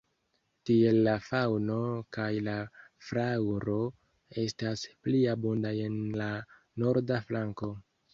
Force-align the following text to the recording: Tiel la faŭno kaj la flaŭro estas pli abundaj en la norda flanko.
Tiel 0.67 0.95
la 1.07 1.11
faŭno 1.25 1.75
kaj 2.17 2.29
la 2.47 2.55
flaŭro 3.09 3.75
estas 4.45 4.87
pli 5.09 5.21
abundaj 5.35 5.75
en 5.89 5.99
la 6.23 6.31
norda 6.85 7.21
flanko. 7.29 7.71